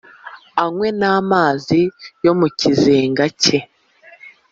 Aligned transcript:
anywe 0.63 0.87
n’amazi 0.99 1.79
yo 2.25 2.33
mu 2.39 2.47
kizenga 2.59 3.25
cye 3.41 3.59